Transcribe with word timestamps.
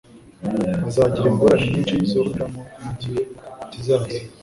azagira 0.87 1.27
ingorane 1.31 1.65
nyinshi 1.73 1.95
zo 2.11 2.21
kunyuramo 2.23 2.61
mugihe 2.83 3.19
kizaza 3.71 4.15